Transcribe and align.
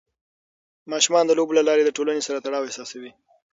ماشومان 0.91 1.23
د 1.27 1.31
لوبو 1.37 1.57
له 1.57 1.63
لارې 1.67 1.83
د 1.85 1.89
ټولنې 1.97 2.21
سره 2.27 2.41
تړاو 2.45 2.67
احساسوي. 2.67 3.11